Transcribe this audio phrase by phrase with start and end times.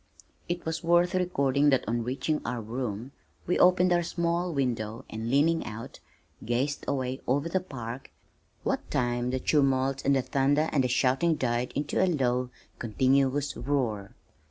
[0.49, 3.11] It is worth recording that on reaching our room,
[3.45, 5.99] we opened our small window and leaning out,
[6.43, 8.09] gazed away over the park,
[8.63, 13.55] what time the tumult and the thunder and the shouting died into a low, continuous
[13.55, 14.15] roar.